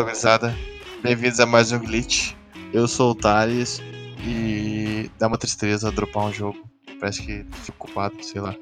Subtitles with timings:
[0.00, 0.56] Fala, gurizada.
[1.02, 2.32] Bem-vindos a mais um Glitch.
[2.72, 3.82] Eu sou o Thales
[4.24, 6.58] e dá uma tristeza dropar um jogo.
[6.98, 8.54] Parece que fico culpado, sei lá.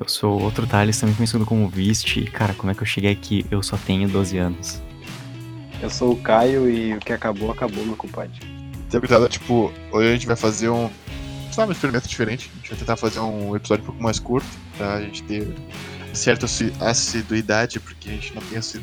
[0.00, 2.16] Eu sou outro Thales, também conhecido como Vist.
[2.16, 3.44] E, cara, como é que eu cheguei aqui?
[3.50, 4.80] Eu só tenho 12 anos.
[5.82, 8.40] Eu sou o Caio e o que acabou, acabou, meu compadre.
[8.86, 10.88] Então, gurizada, tipo, hoje a gente vai fazer um.
[11.52, 12.50] Sabe, um experimento diferente.
[12.54, 14.48] A gente vai tentar fazer um episódio um pouco mais curto,
[14.78, 15.46] pra gente ter
[16.14, 18.80] certa assi- assiduidade, porque a gente não tem assi-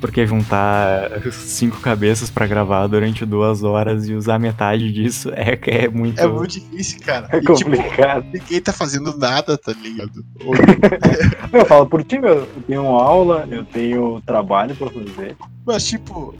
[0.00, 5.88] Porque juntar cinco cabeças pra gravar durante duas horas e usar metade disso é, é
[5.88, 6.20] muito.
[6.20, 7.26] É muito difícil, cara.
[7.32, 8.26] É E, tipo, complicado.
[8.32, 10.22] ninguém tá fazendo nada, tá ligado?
[11.52, 12.34] Eu falo por ti, meu.
[12.40, 15.36] Eu tenho aula, eu tenho trabalho pra fazer.
[15.64, 16.34] Mas, tipo,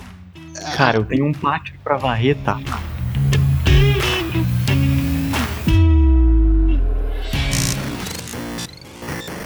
[0.76, 2.58] Cara, eu tenho um pátio pra varrer, tá?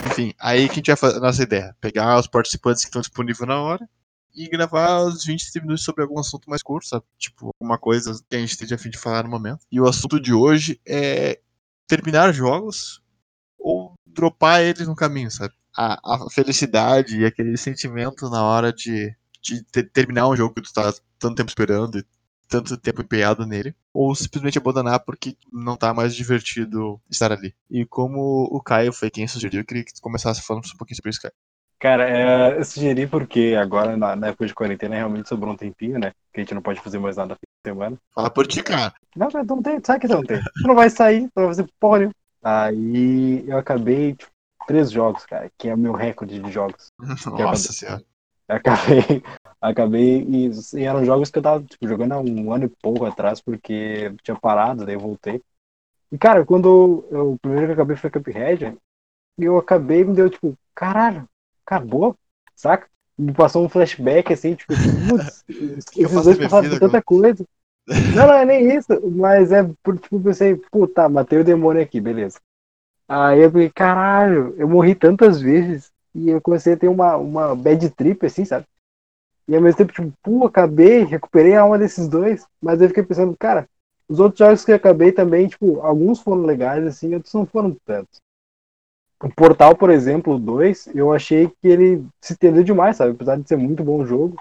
[0.07, 1.77] Enfim, aí que a gente vai fazer a nossa ideia.
[1.81, 3.89] Pegar os participantes que estão disponíveis na hora
[4.39, 7.05] e gravar os 20 minutos sobre algum assunto mais curto, sabe?
[7.19, 9.61] Tipo, alguma coisa que a gente esteja a fim de falar no momento.
[9.71, 11.41] E o assunto de hoje é
[11.87, 13.03] terminar jogos
[13.59, 15.55] ou dropar eles no caminho, sabe?
[15.77, 15.95] A,
[16.27, 20.73] a felicidade e aquele sentimento na hora de, de ter- terminar um jogo que tu
[20.73, 22.05] tá tanto tempo esperando e
[22.49, 27.55] tanto tempo empenhado nele, ou simplesmente abandonar porque não tá mais divertido estar ali.
[27.71, 30.97] E como o Caio foi quem sugeriu, eu queria que tu começasse falando um pouquinho
[30.97, 31.35] sobre isso, Caio.
[31.79, 35.99] Cara, é, eu sugeri porque agora, na, na época de quarentena, realmente sobrou um tempinho,
[35.99, 36.13] né?
[36.33, 37.97] Que a gente não pode fazer mais nada no fim de semana.
[38.13, 38.93] Fala por ti, cara.
[39.15, 40.41] Não, não, tem, sabe que não tem.
[40.41, 42.11] Tu não vai sair, tu vai fazer porra.
[42.43, 44.31] Aí eu acabei, tipo,
[44.67, 46.89] três jogos, cara, que é o meu recorde de jogos.
[47.27, 48.03] Nossa senhora.
[48.49, 49.23] Acabei,
[49.61, 53.05] acabei e, e eram jogos que eu tava tipo, jogando há um ano e pouco
[53.05, 55.41] atrás, porque tinha parado, daí eu voltei.
[56.11, 58.77] E cara, quando eu, o primeiro que eu acabei foi Cuphead,
[59.39, 61.29] e eu acabei me deu tipo, caralho,
[61.69, 62.17] acabou,
[62.57, 62.89] saca?
[63.17, 64.73] Me passou um flashback assim, tipo,
[65.09, 65.45] putz,
[65.97, 67.45] esses dois passaram por tanta coisa.
[67.87, 72.01] Não, não é nem isso, mas é por, tipo, pensei, puta, matei o demônio aqui,
[72.01, 72.39] beleza.
[73.09, 77.57] Aí eu falei, caralho, eu morri tantas vezes e eu comecei a ter uma, uma
[77.57, 78.67] bad trip, assim, sabe?
[79.49, 83.03] E ao mesmo tempo, tipo, pô, acabei, recuperei a alma desses dois, mas eu fiquei
[83.03, 83.67] pensando, cara,
[84.07, 87.77] os outros jogos que eu acabei também, tipo, alguns foram legais, assim, outros não foram
[87.85, 88.21] tantos.
[89.23, 93.13] O Portal, por exemplo, o 2, eu achei que ele se estendeu demais, sabe?
[93.13, 94.37] Apesar de ser muito bom jogo.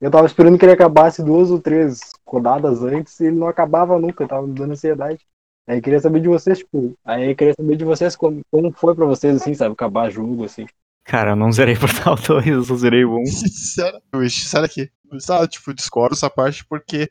[0.00, 3.98] Eu tava esperando que ele acabasse duas ou três rodadas antes e ele não acabava
[3.98, 5.26] nunca, tava me dando ansiedade.
[5.66, 8.72] Aí eu queria saber de vocês, tipo, aí eu queria saber de vocês como, como
[8.72, 9.72] foi pra vocês, assim, sabe?
[9.72, 10.66] Acabar jogo, assim.
[11.04, 13.26] Cara, eu não zerei Portal 2, eu só zerei o 1.
[13.26, 14.00] Sincero.
[14.14, 14.90] Wish, sai daqui.
[15.18, 17.08] Sabe, tipo, discordo essa parte porque.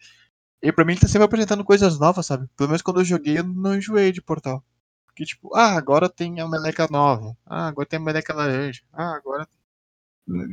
[0.62, 2.48] E pra mim ele tá sempre apresentando coisas novas, sabe?
[2.58, 4.64] Pelo menos quando eu joguei eu não enjoei de portal.
[5.20, 7.36] Porque, tipo, ah, agora tem a meleca nova.
[7.46, 8.82] Ah, agora tem a meleca laranja.
[8.94, 9.46] Ah, agora.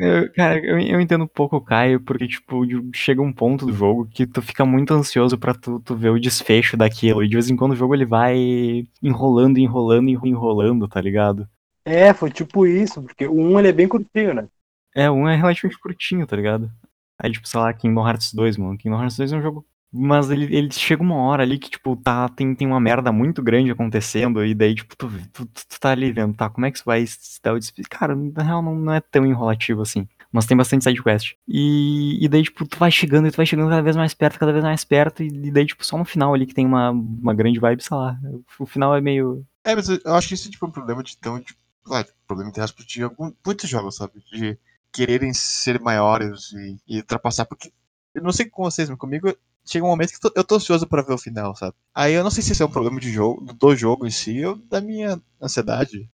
[0.01, 2.63] Eu- cara, eu, eu entendo um pouco o Caio, porque, tipo,
[2.95, 6.19] chega um ponto do jogo que tu fica muito ansioso pra tu, tu ver o
[6.19, 7.23] desfecho daquilo.
[7.23, 11.47] E de vez em quando o jogo ele vai enrolando, enrolando, enro- enrolando, tá ligado?
[11.85, 14.49] É, foi tipo isso, porque o 1 ele é bem curtinho, né?
[14.95, 16.71] É, um é relativamente curtinho, tá ligado?
[17.21, 18.77] Aí, tipo, sei lá, Kingdom Hearts 2, mano.
[18.79, 19.65] Kingdom Hearts 2 é um jogo.
[19.93, 23.43] Mas ele, ele chega uma hora ali que, tipo, tá, tem, tem uma merda muito
[23.43, 26.77] grande acontecendo, e daí, tipo, tu, tu, tu- tá ali vendo, tá, como é que
[26.77, 27.59] isso vai se dar o?
[27.89, 30.07] Cara, na real não, não é tão enrolativo assim.
[30.33, 31.35] Mas tem bastante side quest.
[31.49, 34.39] E, e daí, tipo, tu vai chegando e tu vai chegando cada vez mais perto,
[34.39, 36.91] cada vez mais perto, e, e daí, tipo, só no final ali que tem uma,
[36.91, 38.19] uma grande vibe, sei lá.
[38.59, 39.47] O final é meio.
[39.65, 41.41] É, mas eu acho que isso é tipo um problema de tão.
[41.41, 44.13] Tipo, claro, problema entre aspas de algum, muitos jogos, sabe?
[44.31, 44.59] De
[44.93, 47.47] quererem ser maiores e, e ultrapassar.
[47.47, 47.73] Porque
[48.15, 49.33] eu não sei com vocês, mas comigo
[49.67, 51.75] chega um momento que eu tô ansioso pra ver o final, sabe?
[51.95, 54.45] Aí eu não sei se esse é um problema de jogo, do jogo em si
[54.45, 56.09] ou da minha ansiedade.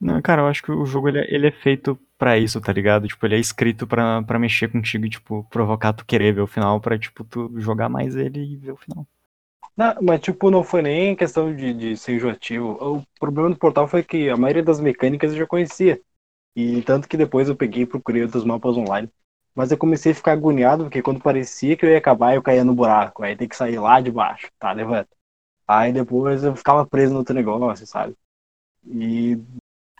[0.00, 2.72] Não, cara, eu acho que o jogo ele é, ele é feito pra isso, tá
[2.72, 3.08] ligado?
[3.08, 6.46] Tipo, ele é escrito pra, pra mexer contigo e, tipo, provocar tu querer ver o
[6.46, 9.06] final, pra, tipo, tu jogar mais ele e ver o final.
[9.76, 12.76] Não, mas tipo, não foi nem questão de, de ser enjoativo.
[12.80, 16.00] O problema do portal foi que a maioria das mecânicas eu já conhecia.
[16.56, 19.10] E tanto que depois eu peguei e procurei outros mapas online.
[19.54, 22.64] Mas eu comecei a ficar agoniado, porque quando parecia que eu ia acabar, eu caía
[22.64, 23.22] no buraco.
[23.22, 24.72] Aí tem que sair lá de baixo, tá?
[24.72, 25.08] Levanta.
[25.66, 28.16] Aí depois eu ficava preso no outro negócio, sabe?
[28.86, 29.38] E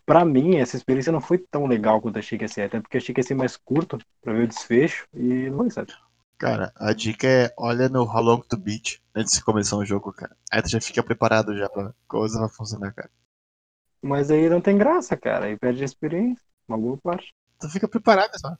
[0.04, 2.62] pra mim, essa experiência não foi tão legal quanto achei que ia ser.
[2.62, 5.06] Até porque achei que ia ser mais curto pra ver o desfecho.
[5.14, 5.92] E não foi, sabe?
[6.36, 10.12] Cara, a dica é olha no How Long to Beat antes de começar o jogo,
[10.12, 10.36] cara.
[10.50, 13.10] Aí tu já fica preparado já pra coisa vai funcionar, cara.
[14.02, 15.46] Mas aí não tem graça, cara.
[15.46, 16.44] Aí perde a experiência.
[16.68, 17.32] Uma boa parte.
[17.60, 18.56] Tu fica preparado, só.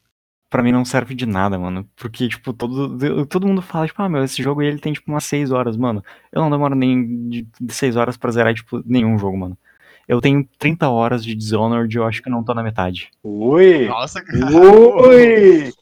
[0.55, 1.85] Pra mim não serve de nada, mano.
[1.97, 5.11] Porque, tipo, todo, todo mundo fala, tipo, ah, meu, esse jogo aí ele tem, tipo,
[5.11, 6.01] umas 6 horas, mano.
[6.31, 9.59] Eu não demoro nem de 6 horas pra zerar, tipo, nenhum jogo, mano.
[10.07, 13.11] Eu tenho 30 horas de Dishonored e eu acho que eu não tô na metade.
[13.25, 13.89] Ui!
[13.89, 14.47] Nossa, cara.
[14.47, 15.73] Ui!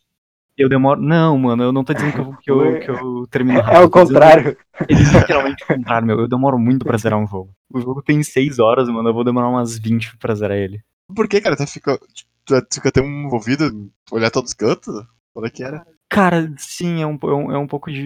[0.57, 1.03] Eu demoro.
[1.03, 3.77] Não, mano, eu não tô dizendo que eu, que eu, que eu termino rápido.
[3.77, 4.57] É o contrário.
[4.89, 6.19] Eles literalmente compraram, meu.
[6.19, 7.51] Eu demoro muito pra zerar um jogo.
[7.71, 9.11] O jogo tem 6 horas, mano.
[9.11, 10.81] Eu vou demorar umas 20 pra zerar ele.
[11.15, 11.57] Por que, cara?
[11.57, 12.32] Tu fica, tu
[12.73, 15.05] fica tão envolvido olhar todos os cantos?
[15.33, 15.87] Qual é que era?
[16.09, 18.03] Cara, sim, é um, é um, é um pouco de,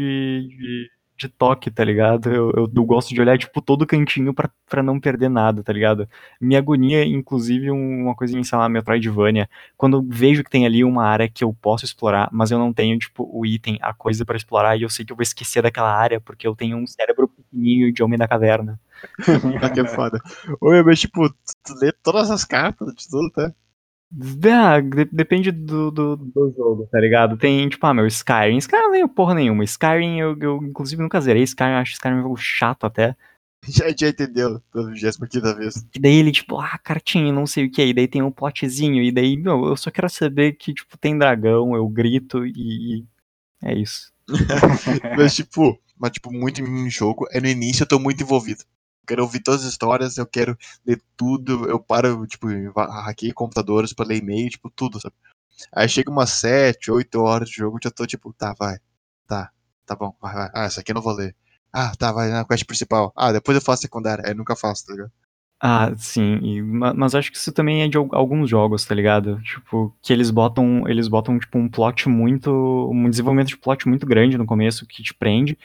[0.49, 2.31] de, de toque, tá ligado?
[2.33, 5.73] Eu, eu, eu gosto de olhar, tipo, todo cantinho pra, pra não perder nada, tá
[5.73, 6.09] ligado?
[6.41, 10.65] Minha agonia, inclusive, um- uma coisa em, sei lá, Metroidvania, quando eu vejo que tem
[10.65, 13.93] ali uma área que eu posso explorar, mas eu não tenho, tipo, o item, a
[13.93, 16.77] coisa pra explorar, e eu sei que eu vou esquecer daquela área, porque eu tenho
[16.77, 18.79] um cérebro pequenininho de homem da caverna.
[19.63, 20.21] Ah, que é foda.
[20.63, 21.35] Meu, mas tipo, tu,
[21.65, 23.53] tu lê todas as cartas de tudo, tá?
[24.51, 27.37] Ah, de- depende do, do, do jogo, tá ligado?
[27.37, 28.57] Tem, tipo, ah, meu, Skyrim.
[28.59, 29.65] Skyrim eu não tenho porra nenhuma.
[29.65, 31.43] Skyrim, eu, eu inclusive nunca zerei.
[31.43, 33.17] Skyrim, eu acho Skyrim um jogo chato até.
[33.69, 35.85] Já, já entendeu pela 25 vez.
[35.93, 37.85] E daí ele, tipo, ah, cartinha, não sei o que.
[37.85, 39.03] E daí tem um plotzinho.
[39.03, 43.01] E daí, meu, eu só quero saber que, tipo, tem dragão, eu grito e.
[43.01, 43.05] e
[43.65, 44.13] é isso.
[45.17, 48.63] Mas, tipo, mas, tipo, muito em jogo, é no início eu tô muito envolvido.
[49.07, 50.57] Quero ouvir todas as histórias, eu quero
[50.87, 55.15] ler tudo, eu paro, tipo, hackei computadores pra ler e-mail, tipo, tudo, sabe?
[55.73, 58.79] Aí chega umas 7, 8 horas de jogo, eu já tô tipo, tá, vai,
[59.27, 59.51] tá,
[59.87, 60.51] tá bom, vai, vai.
[60.55, 61.35] Ah, essa aqui eu não vou ler.
[61.73, 63.13] Ah, tá, vai na quest principal.
[63.17, 64.23] Ah, depois eu faço secundária.
[64.25, 65.13] Aí eu nunca faço, tá ligado?
[65.61, 68.95] Ah, sim, e- ma- mas acho que isso também é de al- alguns jogos, tá
[68.95, 69.41] ligado?
[69.43, 72.51] Tipo, que eles botam, eles botam tipo um plot muito,
[72.93, 75.59] um desenvolvimento de plot muito grande no começo que te prende,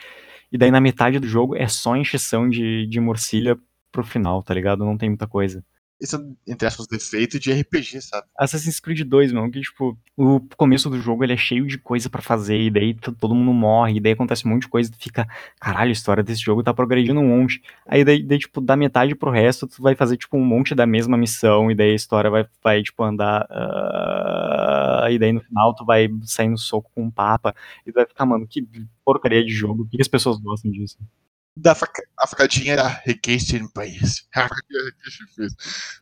[0.52, 3.58] e daí na metade do jogo é só encheção de, de morcilha
[3.90, 4.84] pro final, tá ligado?
[4.84, 5.64] Não tem muita coisa.
[6.02, 8.26] Isso é, entre aspas, defeito de RPG, sabe?
[8.36, 12.10] Assassin's Creed 2, mano, que tipo, o começo do jogo ele é cheio de coisa
[12.10, 14.90] pra fazer, e daí to- todo mundo morre, e daí acontece um monte de coisa,
[14.90, 15.28] tu fica,
[15.60, 17.62] caralho, a história desse jogo tá progredindo um monte.
[17.86, 20.86] Aí daí, daí, tipo, da metade pro resto, tu vai fazer, tipo, um monte da
[20.86, 23.46] mesma missão, e daí a história vai, vai tipo, andar.
[23.50, 27.54] ah, e daí no final tu vai sair no soco com o Papa,
[27.86, 28.66] e tu vai ficar, mano, que
[29.04, 30.98] porcaria de jogo, por que as pessoas gostam disso?
[31.56, 34.26] Da faca, a facadinha da Request in País.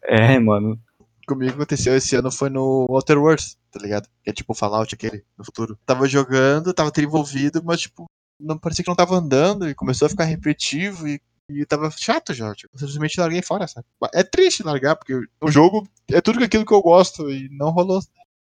[0.05, 0.81] É, mano.
[1.27, 4.09] Comigo aconteceu esse ano foi no Outer Worlds, tá ligado?
[4.25, 5.79] Que é tipo o Fallout aquele, no futuro.
[5.87, 8.07] Tava jogando, tava tendo envolvido, mas tipo,
[8.41, 12.33] não parecia que não tava andando e começou a ficar repetitivo e, e tava chato
[12.35, 12.53] já.
[12.55, 13.87] Tipo, eu simplesmente larguei fora, sabe?
[14.13, 18.01] É triste largar, porque o jogo é tudo aquilo que eu gosto e não rolou.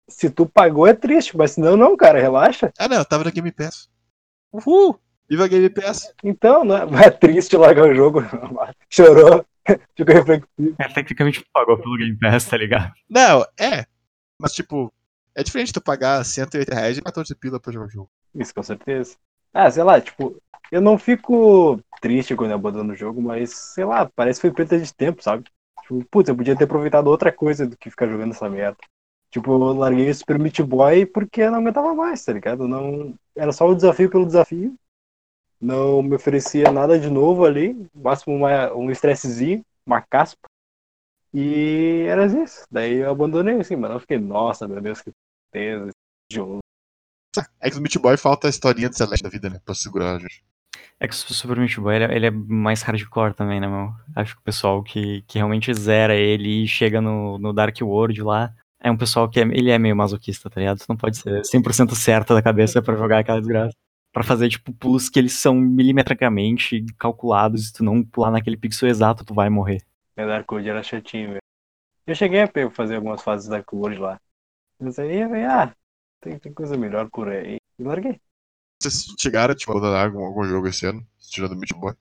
[0.09, 2.73] Se tu pagou é triste, mas senão não, cara, relaxa.
[2.79, 3.89] Ah, não, eu tava na Game Pass.
[4.51, 4.99] Uhul!
[5.29, 6.13] Viva a Game Pass!
[6.25, 8.23] Então, não é, é triste largar o jogo.
[8.89, 9.45] Chorou.
[9.95, 10.75] Ficou reflexivo.
[10.79, 12.93] É, tecnicamente pagou pelo Game Pass, tá ligado?
[13.09, 13.85] Não, é.
[14.41, 14.93] Mas tipo,
[15.35, 18.11] é diferente tu pagar 180 reais e 14 pila pra jogar o jogo.
[18.35, 19.17] Isso, com certeza.
[19.53, 20.41] Ah, sei lá, tipo,
[20.71, 24.55] eu não fico triste quando eu abandono o jogo, mas, sei lá, parece que foi
[24.55, 25.45] perda de tempo, sabe?
[25.83, 28.79] Tipo, putz, eu podia ter aproveitado outra coisa do que ficar jogando essa merda.
[29.31, 32.67] Tipo, eu larguei o Super Meat Boy porque não aguentava mais, tá ligado?
[32.67, 33.15] Não...
[33.37, 34.75] Era só o desafio pelo desafio.
[35.61, 37.87] Não me oferecia nada de novo ali.
[37.95, 40.49] Máximo uma, um estressezinho, uma caspa.
[41.35, 42.65] E era isso.
[42.71, 43.95] Daí eu abandonei assim, mano.
[43.95, 45.11] Eu fiquei, nossa, meu Deus, que
[45.53, 45.91] tristeza.
[46.33, 46.59] jogo.
[47.61, 49.61] É que no Meat Boy falta a historinha do Celeste da vida, né?
[49.65, 50.43] Pra segurar a gente.
[51.01, 53.93] É que o Super Meat Boy, ele, é- ele é mais hardcore também, né, meu?
[54.17, 58.21] Acho que o pessoal que, que realmente zera ele e chega no, no Dark World
[58.23, 60.79] lá, é um pessoal que é, ele é meio masoquista, tá ligado?
[60.79, 63.77] Tu não pode ser 100% certo da cabeça pra jogar aquela desgraça.
[64.13, 68.89] Pra fazer, tipo, pulos que eles são milimetricamente calculados, e tu não pular naquele pixel
[68.89, 69.83] exato, tu vai morrer.
[70.17, 71.43] É, Dark era chatinho, velho.
[72.07, 74.21] Eu cheguei a fazer algumas fases da World lá.
[74.81, 75.75] Mas aí eu falei, ah,
[76.21, 77.59] tem, tem coisa melhor por aí.
[77.79, 78.21] E larguei.
[78.81, 81.07] Vocês chegaram, tipo, a algum, algum jogo esse ano?
[81.19, 81.95] Tirando o Meat Boy?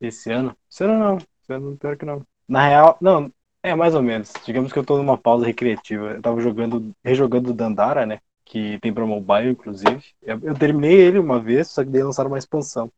[0.00, 0.56] Esse ano?
[0.70, 1.16] Esse ano não.
[1.16, 2.26] Esse ano pior que não.
[2.48, 3.32] Na real, não,
[3.62, 4.32] é mais ou menos.
[4.44, 6.12] Digamos que eu tô numa pausa recreativa.
[6.12, 8.20] Eu tava jogando, rejogando o Dandara, né?
[8.46, 10.02] Que tem pra mobile, inclusive.
[10.22, 12.90] Eu, eu terminei ele uma vez, só que daí lançaram uma expansão.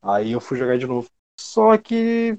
[0.00, 1.08] Aí eu fui jogar de novo.
[1.40, 2.38] Só que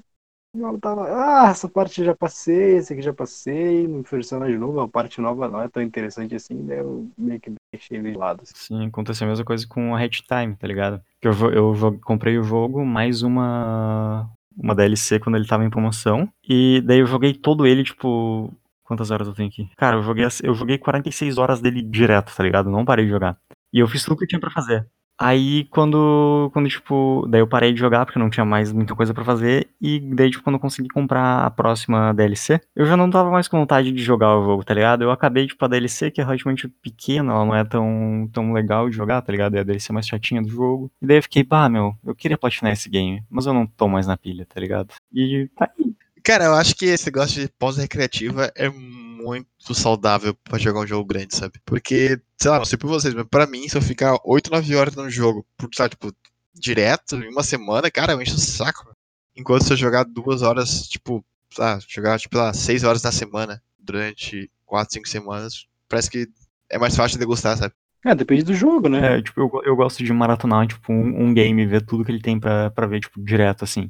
[0.80, 4.88] tava, ah, essa parte já passei, esse aqui já passei, não nada de novo, a
[4.88, 8.42] parte nova não é tão interessante assim, daí eu meio que deixei ele de lado.
[8.42, 8.54] assim.
[8.56, 11.02] Sim, aconteceu a mesma coisa com a Hatch Time, tá ligado?
[11.20, 16.28] Que eu, eu comprei o jogo mais uma uma DLC quando ele tava em promoção.
[16.48, 18.52] E daí eu joguei todo ele, tipo.
[18.86, 19.68] Quantas horas eu tenho aqui?
[19.76, 22.70] Cara, eu joguei, eu joguei 46 horas dele direto, tá ligado?
[22.70, 23.36] Não parei de jogar.
[23.72, 24.86] E eu fiz tudo que eu tinha pra fazer.
[25.18, 29.14] Aí quando, quando, tipo, daí eu parei de jogar porque não tinha mais muita coisa
[29.14, 29.68] pra fazer.
[29.80, 33.48] E daí, tipo, quando eu consegui comprar a próxima DLC, eu já não tava mais
[33.48, 35.02] com vontade de jogar o jogo, tá ligado?
[35.02, 38.90] Eu acabei, tipo, a DLC, que é relativamente pequena, ela não é tão, tão legal
[38.90, 39.56] de jogar, tá ligado?
[39.56, 40.90] É a DLC mais chatinha do jogo.
[41.00, 43.88] E daí eu fiquei, pá, meu, eu queria platinar esse game, mas eu não tô
[43.88, 44.92] mais na pilha, tá ligado?
[45.12, 45.94] E tá aí.
[46.26, 51.06] Cara, eu acho que esse negócio de pós-recreativa é muito saudável pra jogar um jogo
[51.06, 51.60] grande, sabe?
[51.64, 54.74] Porque, sei lá, não sei por vocês, mas pra mim, se eu ficar 8, 9
[54.74, 56.12] horas no jogo, por, sabe, tipo,
[56.52, 58.90] direto, em uma semana, cara, eu encho o saco.
[59.36, 61.24] Enquanto se eu jogar duas horas, tipo,
[61.60, 66.28] ah, jogar, tipo, lá, 6 horas na semana, durante 4, 5 semanas, parece que
[66.68, 67.72] é mais fácil de degustar, sabe?
[68.04, 69.18] É, depende do jogo, né?
[69.18, 72.20] É, tipo, eu, eu gosto de maratonar, tipo, um, um game, ver tudo que ele
[72.20, 73.88] tem pra, pra ver, tipo, direto, assim.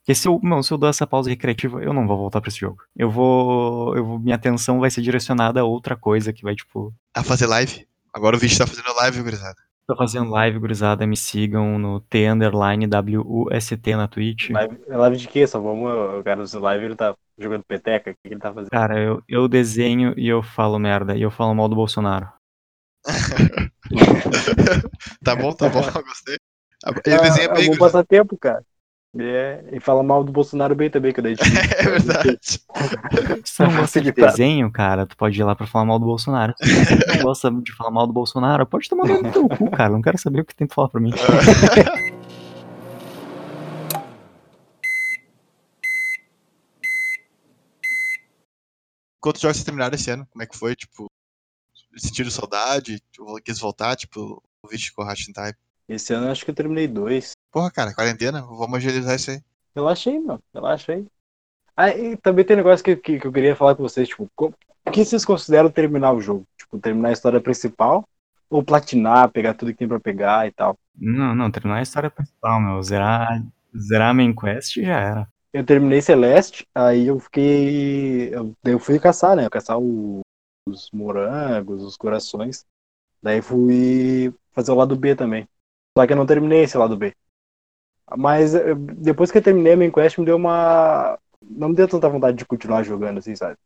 [0.00, 2.48] Porque se eu, não, se eu dou essa pausa recreativa, eu não vou voltar pra
[2.48, 2.82] esse jogo.
[2.96, 4.18] Eu vou, eu vou.
[4.18, 6.94] Minha atenção vai ser direcionada a outra coisa que vai, tipo.
[7.14, 7.86] A fazer live?
[8.12, 9.56] Agora o vídeo tá fazendo live, gurizada.
[9.86, 11.06] Tô fazendo live, gurizada.
[11.06, 14.50] Me sigam no T underline WUST na Twitch.
[14.50, 15.46] Live, é live de quê?
[15.46, 15.90] Só vamos.
[16.18, 18.10] O cara do live ele tá jogando peteca.
[18.10, 18.70] O que ele tá fazendo?
[18.70, 21.16] Cara, eu, eu desenho e eu falo merda.
[21.16, 22.28] E eu falo mal do Bolsonaro.
[25.24, 26.36] tá bom, tá bom, eu gostei.
[27.06, 28.64] Ele Ah, desenha é um bem, bom passatempo, cara.
[29.18, 32.38] É, e fala mal do Bolsonaro bem também, que daí tipo, É verdade.
[33.44, 36.54] Se não gosta de desenho, cara, tu pode ir lá pra falar mal do Bolsonaro.
[36.62, 39.90] Se não gosta de falar mal do Bolsonaro, pode tomar no teu cu, cara.
[39.92, 41.10] Não quero saber o que tem pra falar pra mim.
[49.20, 50.26] Quantos jogos vocês terminaram esse ano?
[50.30, 50.76] Como é que foi?
[50.76, 51.06] Tipo,
[51.96, 53.00] sentiram saudade?
[53.12, 53.96] Tipo, quis voltar?
[53.96, 55.58] Tipo, o Vish Corrashin Type?
[55.88, 57.32] Esse ano eu acho que eu terminei dois.
[57.52, 59.42] Porra, cara, quarentena, vamos agilizar isso aí.
[59.74, 60.38] Relaxa aí, meu.
[60.54, 61.06] Relaxa aí.
[61.76, 64.28] Ah, e também tem um negócio que, que, que eu queria falar com vocês, tipo,
[64.38, 66.46] o que vocês consideram terminar o jogo?
[66.58, 68.04] Tipo, terminar a história principal
[68.50, 70.76] ou platinar, pegar tudo que tem pra pegar e tal?
[70.96, 72.82] Não, não, terminar a história principal, meu.
[72.82, 73.42] Zerar,
[73.76, 75.28] zerar a main quest já era.
[75.52, 78.34] Eu terminei Celeste, aí eu fiquei.
[78.34, 79.48] Eu, daí eu fui caçar, né?
[79.50, 80.20] Caçar o-
[80.68, 82.64] os morangos, os corações.
[83.22, 85.48] Daí fui fazer o lado B também.
[85.96, 87.14] Só que eu não terminei esse lado B.
[88.16, 91.18] Mas eh, depois que eu terminei a main quest, me deu uma.
[91.42, 93.56] Não me deu tanta vontade de continuar jogando, assim, sabe?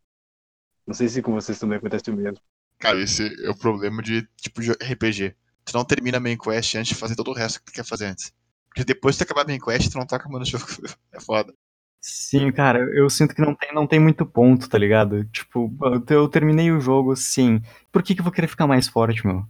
[0.86, 2.38] Não sei se com vocês também acontece o mesmo.
[2.78, 5.34] Cara, esse é o problema de, tipo, de RPG.
[5.64, 7.84] Tu não termina a main quest antes de fazer todo o resto que tu quer
[7.84, 8.32] fazer antes.
[8.68, 10.64] Porque depois que tu acabar a main quest, tu não tá acabando o jogo.
[11.12, 11.54] É foda.
[12.00, 15.24] Sim, cara, eu sinto que não tem, não tem muito ponto, tá ligado?
[15.26, 17.62] Tipo, eu, eu terminei o jogo, sim.
[17.90, 19.46] Por que, que eu vou querer ficar mais forte, meu?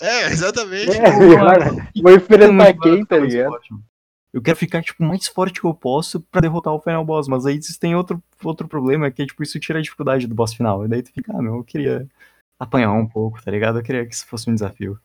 [0.00, 0.96] É, exatamente.
[0.96, 1.02] É,
[1.36, 3.58] cara, vou enfrentar quem, tá ligado?
[4.32, 7.28] Eu quero ficar, tipo, o mais forte que eu posso pra derrotar o final boss,
[7.28, 10.52] mas aí existem outro, outro problema, que é, tipo, isso tira a dificuldade do boss
[10.52, 10.84] final.
[10.84, 12.06] E daí tu fica, ah, meu, eu queria
[12.58, 13.78] apanhar um pouco, tá ligado?
[13.78, 14.98] Eu queria que isso fosse um desafio.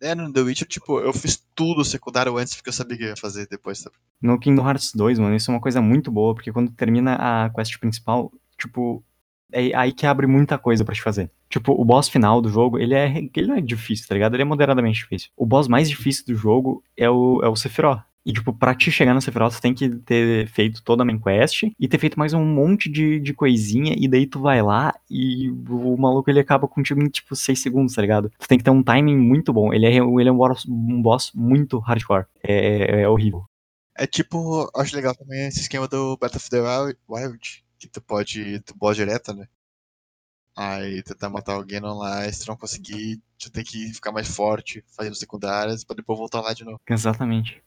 [0.00, 3.08] É, no The Witcher, tipo, eu fiz tudo secundário antes porque eu sabia que eu
[3.08, 3.96] ia fazer depois, sabe?
[4.20, 7.50] No Kingdom Hearts 2, mano, isso é uma coisa muito boa, porque quando termina a
[7.50, 9.04] quest principal, tipo,
[9.52, 11.30] é aí que abre muita coisa pra te fazer.
[11.50, 14.34] Tipo, o boss final do jogo, ele é, ele não é difícil, tá ligado?
[14.34, 15.30] Ele é moderadamente difícil.
[15.36, 18.02] O boss mais difícil do jogo é o, é o Sephiroth.
[18.24, 21.18] E, tipo, pra te chegar no Sephiroth, tu tem que ter feito toda a main
[21.18, 24.94] quest e ter feito mais um monte de, de coisinha, e daí tu vai lá
[25.10, 28.30] e o maluco ele acaba contigo em, tipo, 6 segundos, tá ligado?
[28.38, 29.72] Tu tem que ter um timing muito bom.
[29.72, 32.26] Ele é, ele é um, boss, um boss muito hardcore.
[32.42, 33.44] É, é horrível.
[33.96, 38.00] É tipo, acho legal também esse esquema do Battle of the Wild, Wild, que tu
[38.00, 39.48] pode, tu boss direto, né?
[40.56, 44.84] Aí tentar matar alguém online, se tu não conseguir, tu tem que ficar mais forte,
[44.94, 46.78] fazendo secundárias, pra depois voltar lá de novo.
[46.88, 47.62] Exatamente.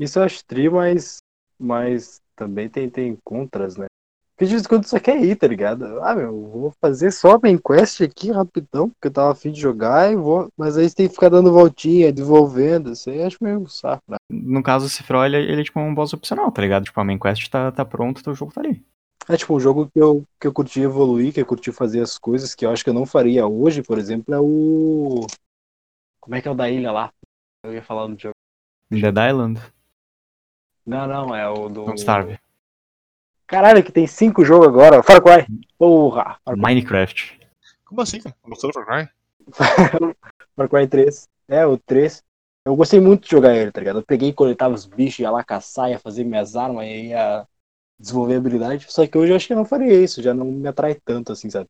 [0.00, 1.18] Isso eu acho tri, mas,
[1.58, 3.84] mas também tem, tem contras, né?
[4.30, 6.02] Porque de vez em quando só quer ir, tá ligado?
[6.02, 9.60] Ah, meu, vou fazer só a main quest aqui rapidão, porque eu tava afim de
[9.60, 10.48] jogar e vou.
[10.56, 12.90] Mas aí você tem que ficar dando voltinha, desenvolvendo.
[12.90, 14.16] Isso aí acho meio saco, né?
[14.30, 16.84] No caso, o Sephiroth, ele, ele é tipo um boss opcional, tá ligado?
[16.84, 18.82] Tipo, a main quest tá, tá pronto, teu jogo tá ali.
[19.28, 22.16] É tipo um jogo que eu, que eu curti evoluir, que eu curti fazer as
[22.16, 25.26] coisas que eu acho que eu não faria hoje, por exemplo, é o.
[26.18, 27.12] Como é que é o da ilha lá?
[27.62, 28.34] Eu ia falar no jogo.
[28.90, 29.60] Dead Island,
[30.90, 31.84] Não, não, é o do.
[31.84, 32.36] Don't Starve,
[33.46, 35.04] Caralho, que tem cinco jogos agora.
[35.04, 35.46] Far Cry.
[35.78, 36.36] Porra!
[36.44, 36.60] Far Cry.
[36.60, 37.40] Minecraft.
[37.84, 38.34] Como assim, cara?
[38.44, 39.08] Gostou do Far Cry?
[40.56, 41.28] Far Cry 3.
[41.48, 42.24] É, o 3.
[42.64, 44.00] Eu gostei muito de jogar ele, tá ligado?
[44.00, 47.46] Eu peguei e coletava os bichos, ia lá caçar, ia fazer minhas armas, ia
[47.98, 48.86] desenvolver habilidade.
[48.88, 51.32] Só que hoje eu acho que eu não faria isso, já não me atrai tanto
[51.32, 51.68] assim, sabe?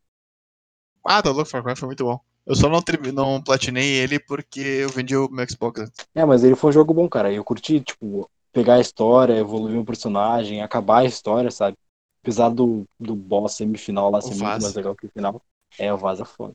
[1.05, 2.19] Ah, tá louco, Far Cry foi muito bom.
[2.47, 5.91] Eu só não, não platinei ele porque eu vendi o meu Xbox.
[6.15, 7.31] É, mas ele foi um jogo bom, cara.
[7.31, 11.77] Eu curti, tipo, pegar a história, evoluir um personagem, acabar a história, sabe?
[12.23, 15.43] Apesar do, do boss semifinal lá ser muito mais legal que o final.
[15.79, 16.55] É, o Vaza foda.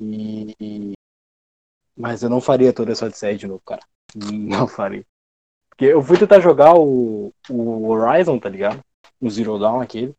[0.00, 0.54] E...
[0.60, 0.94] e-
[1.96, 3.82] Mas eu não faria toda essa série de novo, cara.
[4.16, 5.04] Não faria.
[5.68, 8.80] Porque eu fui tentar jogar o, o Horizon, tá ligado?
[9.20, 10.14] O Zero Dawn, aquele.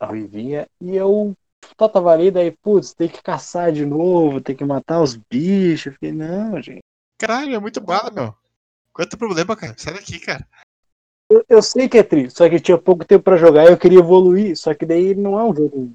[0.00, 0.66] A Ruivinha.
[0.80, 1.34] E eu
[1.76, 5.86] tá, tava ali, daí, putz, tem que caçar de novo, tem que matar os bichos.
[5.86, 6.82] Eu fiquei, não, gente.
[7.18, 8.34] Caralho, é muito bala, meu.
[8.98, 9.76] Qual o teu problema, cara?
[9.78, 10.44] Sai daqui, cara.
[11.30, 13.78] Eu, eu sei que é triste, só que tinha pouco tempo pra jogar e eu
[13.78, 14.56] queria evoluir.
[14.56, 15.92] Só que daí não é um jogo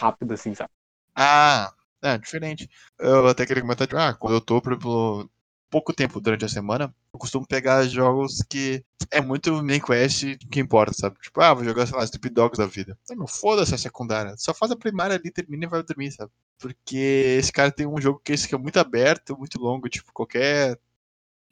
[0.00, 0.70] rápido assim, sabe?
[1.16, 2.70] Ah, é diferente.
[2.96, 5.28] Eu até queria comentar, ah, quando eu tô, por exemplo,
[5.68, 10.60] pouco tempo durante a semana, eu costumo pegar jogos que é muito main quest que
[10.60, 11.18] importa, sabe?
[11.20, 12.96] Tipo, ah, vou jogar, sei lá, Stupid Dogs da vida.
[13.10, 14.36] Não, meu, foda-se a secundária.
[14.36, 16.30] Só faz a primária ali, termina e vai dormir, sabe?
[16.60, 20.12] Porque esse cara tem um jogo que esse que é muito aberto, muito longo, tipo,
[20.12, 20.78] qualquer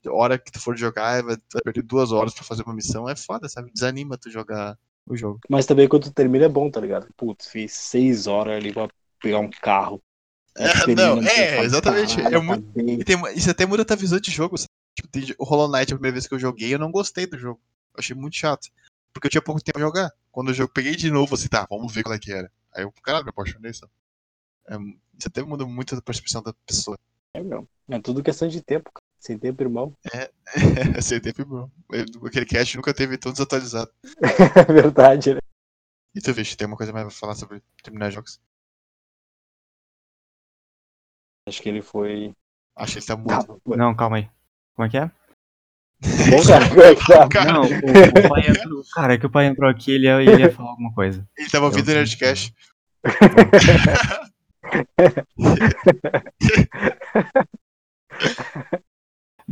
[0.06, 3.14] hora que tu for jogar, vai, vai perder duas horas pra fazer uma missão, é
[3.16, 3.70] foda, sabe?
[3.72, 5.40] Desanima tu jogar o jogo.
[5.48, 7.08] Mas também quando tu termina é bom, tá ligado?
[7.16, 8.88] Putz, fiz seis horas ali pra
[9.20, 10.00] pegar um carro.
[10.54, 12.16] É, Termina, não, tu é, exatamente.
[12.16, 14.68] "Caralho, É muito, acabei." e tem, isso até muda a tua visão de jogo, sabe?
[14.94, 17.38] Tipo, tem- o Hollow Knight, a primeira vez que eu joguei, eu não gostei do
[17.38, 17.58] jogo.
[17.94, 18.68] Eu achei muito chato.
[19.14, 20.10] Porque eu tinha pouco tempo pra jogar.
[20.30, 22.52] Quando eu jogo, peguei de novo, assim, tá, vamos ver qual é que era.
[22.74, 23.90] Aí eu, caralho, me apaixonei, sabe?
[24.68, 24.74] É,
[25.18, 26.98] isso até muda muito a percepção da pessoa.
[27.32, 27.66] É, meu.
[27.88, 29.02] É tudo questão de tempo, cara.
[29.22, 29.96] Sem tempo, irmão.
[31.00, 31.70] Sem tempo, bom.
[32.26, 33.88] Aquele cast nunca teve tão desatualizado.
[34.68, 35.40] É verdade, né?
[36.12, 38.40] E tu, Vixe, tem uma coisa mais pra falar sobre terminar jogos?
[41.48, 42.34] Acho que ele foi.
[42.76, 43.62] Acho que ele tá Tá, muito.
[43.64, 43.76] foi.
[43.76, 44.28] Não, calma aí.
[44.74, 45.06] Como é que é?
[46.28, 47.28] Bom, cara, como é tá?
[47.28, 47.66] Cara, Não, o,
[48.26, 48.82] o pai entrou.
[48.92, 51.24] Cara, é que o pai entrou aqui ele ia, ele ia falar alguma coisa.
[51.38, 52.52] ele tava ouvindo o Nerdcast.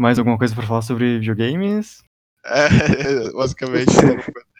[0.00, 2.02] Mais alguma coisa pra falar sobre videogames?
[2.44, 2.68] É,
[3.36, 3.90] basicamente.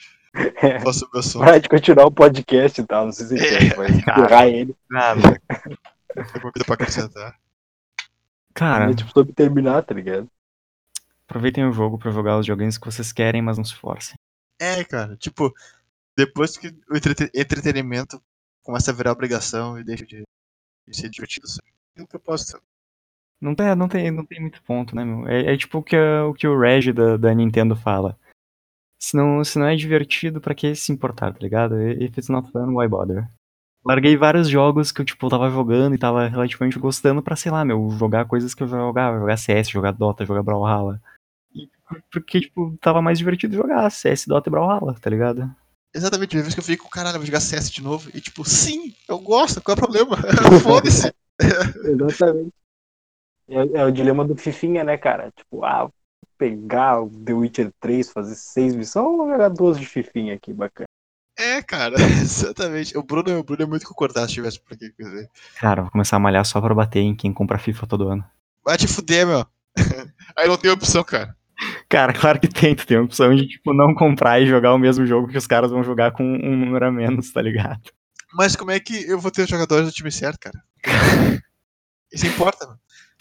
[0.62, 0.78] É.
[0.78, 1.44] Falar sobre o assunto.
[1.44, 3.06] Para de continuar o podcast e tal.
[3.06, 4.20] Não sei se É, vai cara.
[4.20, 4.76] empurrar ele.
[4.88, 5.42] Nada.
[6.16, 7.36] Alguma coisa pra acrescentar.
[8.54, 10.28] Cara, É tipo sobre terminar, tá ligado?
[11.26, 14.14] aproveitem o jogo pra jogar os joguinhos que vocês querem, mas não se forcem.
[14.60, 15.52] É, cara, tipo,
[16.16, 18.22] depois que o entrete- entretenimento
[18.62, 20.22] começa a virar obrigação e deixa de,
[20.86, 21.72] de ser divertido, sabe?
[21.94, 22.60] Tem um propósito.
[23.40, 25.26] Não tem, não tem, não tem muito ponto, né, meu?
[25.26, 28.16] É, é tipo o que, a- o que o Reg da, da Nintendo fala.
[29.02, 31.80] Se não, se não é divertido, pra que se importar, tá ligado?
[31.82, 33.26] If it's not fun, why bother?
[33.82, 37.64] Larguei vários jogos que eu, tipo, tava jogando e tava relativamente gostando pra, sei lá,
[37.64, 39.18] meu, jogar coisas que eu jogava.
[39.18, 41.00] Jogar CS, jogar Dota, jogar Brawlhalla.
[41.54, 41.66] E
[42.12, 45.50] porque, tipo, tava mais divertido jogar CS, Dota e Brawlhalla, tá ligado?
[45.94, 48.10] Exatamente, uma vez que eu fico, caralho, eu vou jogar CS de novo.
[48.14, 50.18] E tipo, sim, eu gosto, qual é o problema?
[50.62, 51.10] Foda-se.
[51.84, 52.52] Exatamente.
[53.50, 55.30] É, é o dilema do Fifinha, né, cara?
[55.36, 55.90] Tipo, ah,
[56.38, 60.52] pegar o The Witcher 3, fazer seis missões, ou vou jogar duas de Fifinha aqui,
[60.52, 60.86] bacana.
[61.36, 62.96] É, cara, exatamente.
[62.96, 64.92] O Bruno, o Bruno é muito concordar se tivesse por aqui.
[64.92, 65.30] quer dizer.
[65.58, 68.24] Cara, vou começar a malhar só pra bater em quem compra FIFA todo ano.
[68.64, 69.46] Vai te fuder, meu.
[70.36, 71.34] Aí não tem opção, cara.
[71.88, 74.78] Cara, claro que tem, tu tem a opção de, tipo, não comprar e jogar o
[74.78, 77.90] mesmo jogo que os caras vão jogar com um número a menos, tá ligado?
[78.32, 80.62] Mas como é que eu vou ter os jogadores do time certo, cara?
[82.12, 82.78] Isso importa, mano.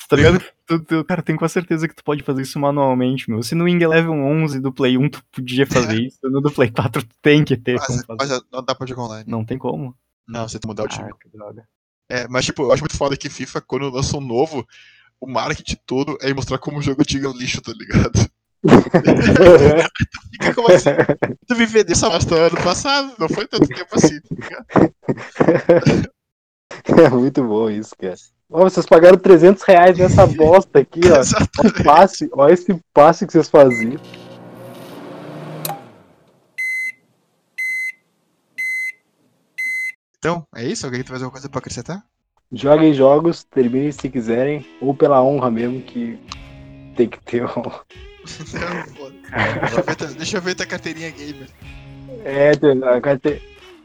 [0.07, 0.43] Tá ligado?
[0.65, 3.43] Tu, tu- cara, tenho quase certeza que tu pode fazer isso manualmente, meu.
[3.43, 6.71] Se no Wing Eleven 11 do Play 1 tu podia fazer isso, no do Play
[6.71, 9.25] 4 tu tem que ter Mas, mas não dá pra jogar online.
[9.27, 9.95] Não tem como.
[10.27, 11.09] Não, você tem que mudar o time.
[11.12, 11.67] Ah, droga.
[12.09, 14.67] É, mas tipo, eu acho muito foda que FIFA, quando lança um novo,
[15.19, 18.29] o marketing todo é mostrar como o jogo antigo é um lixo, tá ligado?
[20.31, 20.89] Fica como assim?
[21.47, 26.09] Tu me vendeu essa bosta ano passado, não foi tanto tempo assim, tá ligado?
[27.03, 28.15] É muito bom isso, cara.
[28.51, 31.15] Ó, vocês pagaram 300 reais nessa bosta aqui, ó.
[31.15, 31.83] Ó, o Exatamente.
[31.83, 33.99] passe, ó esse passe que vocês faziam.
[40.17, 40.85] Então, é isso?
[40.85, 42.03] Alguém tem mais alguma coisa pra acrescentar?
[42.51, 46.19] Joguem jogos, terminem se quiserem, ou pela honra mesmo, que
[46.95, 47.47] tem que ter um.
[47.55, 50.07] Não, foda.
[50.17, 51.47] Deixa eu ver tua carteirinha gamer.
[52.25, 53.41] É, a carte...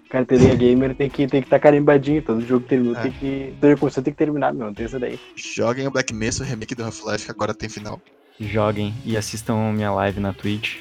[0.08, 3.02] carteirinha gamer tem que estar tem que tá carimbadinho, todo jogo terminou É.
[3.02, 3.54] tem que.
[3.60, 5.18] Todo jogo tem que terminar, meu, não tem essa daí.
[5.36, 8.00] Joguem o Black Mesa, o remake do Half-Life, que agora tem final.
[8.40, 10.78] Joguem e assistam minha live na Twitch,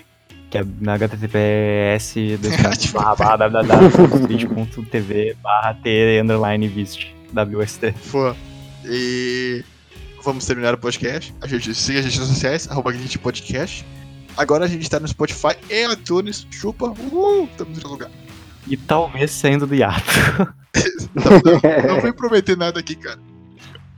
[0.50, 2.16] que é na https
[2.94, 7.94] www.twitch.tv barra t underline vist WST.
[8.12, 8.36] Pô,
[8.86, 9.64] e
[10.24, 11.34] vamos terminar o podcast.
[11.42, 13.86] A gente siga as redes sociais, arroba Glitch Podcast.
[14.36, 16.48] Agora a gente tá no Spotify e iTunes.
[16.50, 18.10] Chupa, uhul, estamos no lugar.
[18.68, 20.02] E talvez saindo do hiato.
[21.88, 23.20] Não vou prometer nada aqui, cara.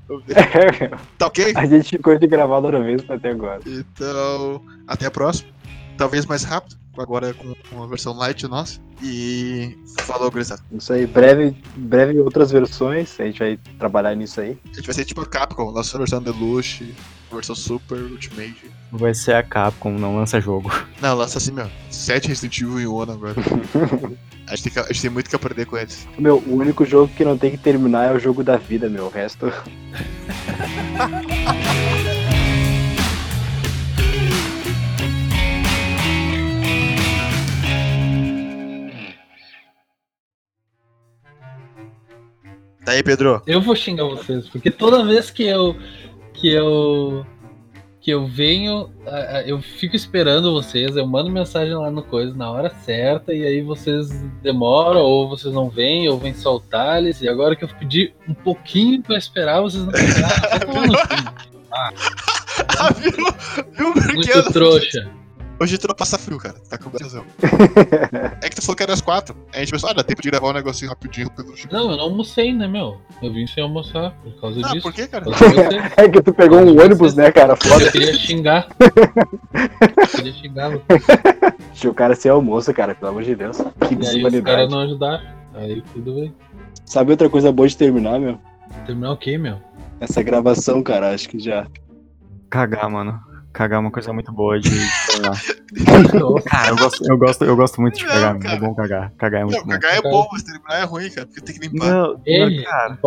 [1.17, 1.53] Tá ok?
[1.55, 3.59] a gente ficou de gravar outra vez até agora.
[3.65, 5.49] Então, até a próxima.
[5.97, 8.79] Talvez mais rápido, agora com uma versão light nossa.
[9.01, 10.61] E falou, gurizada.
[10.71, 14.57] Isso aí, breve, breve outras versões, a gente vai trabalhar nisso aí.
[14.65, 16.93] A gente vai ser tipo a Capcom, lançou a versão Deluxe,
[17.31, 18.71] versão Super, Ultimate.
[18.91, 20.71] Vai ser a Capcom, não lança jogo.
[21.01, 21.69] Não, lança assim, meu.
[21.89, 23.35] Sete Resident Evil em um ano agora.
[24.47, 26.07] a, gente tem que- a gente tem muito que aprender com eles.
[26.17, 29.05] Meu, o único jogo que não tem que terminar é o jogo da vida, meu.
[29.05, 29.51] O resto.
[42.85, 43.41] Tá aí, Pedro.
[43.47, 45.75] Eu vou xingar vocês, porque toda vez que eu.
[46.33, 47.25] que eu.
[48.05, 48.91] Que eu venho,
[49.47, 53.63] eu fico esperando vocês, eu mando mensagem lá no coisa na hora certa, e aí
[53.63, 54.11] vocês
[54.43, 58.13] demoram, ou vocês não vêm, ou vêm só o Thales, e agora que eu pedi
[58.29, 59.91] um pouquinho pra esperar, vocês não.
[62.77, 63.11] Ah, viu?
[63.73, 65.09] Viu, Muito trouxa.
[65.59, 66.55] Hoje tu não passa frio, cara.
[66.69, 67.23] Tá com razão.
[68.43, 69.35] É que tu falou que era às quatro.
[69.53, 71.29] Aí a gente pensou, ah, dá tempo de gravar um negocinho rapidinho.
[71.55, 71.79] Chegou.
[71.79, 72.99] Não, eu não almocei, né, meu?
[73.21, 74.81] Eu vim sem almoçar por causa Ah, disso.
[74.83, 75.23] por quê, cara?
[75.23, 75.83] Por de vocês.
[75.97, 77.55] É que tu pegou um ônibus, né, cara?
[77.55, 77.85] Foda.
[77.85, 78.67] Eu queria xingar.
[78.79, 80.71] Eu queria xingar.
[81.71, 83.57] Deixa o cara ser almoço, cara, pelo amor de Deus.
[83.57, 84.71] Que E aí os caras desumanidade.
[84.71, 85.23] não ajudaram.
[85.55, 86.33] Aí tudo bem.
[86.85, 88.37] Sabe outra coisa boa de terminar, meu?
[88.85, 89.57] Terminar o quê, meu?
[89.99, 91.65] Essa gravação, cara, acho que já.
[92.49, 93.19] Cagar, mano.
[93.53, 94.69] Cagar é uma coisa muito boa de
[96.45, 98.39] Cara, eu gosto, eu gosto, eu gosto muito de Não, cagar, mano.
[98.39, 98.55] cara.
[98.55, 99.11] É bom cagar.
[99.17, 99.69] Cagar é muito Não, bom.
[99.71, 101.27] cagar é bom, mas terminar é ruim, cara.
[101.27, 101.87] Porque tem que limpar.
[101.87, 102.21] Não,
[102.63, 102.97] cara,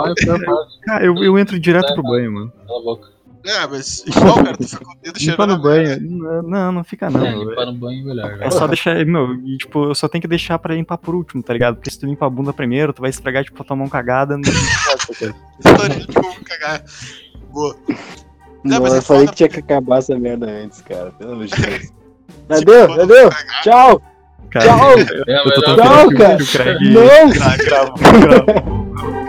[0.84, 2.52] cara, eu, eu entro direto pro banho, mano.
[2.66, 3.18] cala a boca.
[3.46, 5.48] É, mas igual, cara, tu fica com o dedo Limpar cheirando.
[5.48, 6.42] no a banho.
[6.42, 7.24] Não, Não, fica não.
[7.24, 8.42] é, limpar no banho é melhor.
[8.42, 11.42] É só deixar, meu, e, tipo, eu só tenho que deixar pra limpar por último,
[11.42, 11.76] tá ligado?
[11.76, 14.34] Porque se tu limpa a bunda primeiro, tu vai esfregar, tipo, a tua mão cagada.
[14.34, 14.42] Não...
[14.42, 14.52] De
[16.12, 16.82] como cagar.
[17.50, 17.76] Boa.
[18.64, 21.12] Não, Não, mas é eu falei foda que tinha que acabar essa merda antes, cara.
[21.12, 21.92] Pelo amor de Deus.
[22.58, 22.70] Tipo,
[23.06, 23.28] deu.
[23.30, 24.02] cagar, Tchau.
[24.50, 24.98] Cara, Tchau.
[24.98, 26.36] eu, eu tô tão o- cara.
[26.36, 27.30] que o Craig- Não.
[27.32, 27.58] cagar.
[27.58, 28.78] Grava, grava.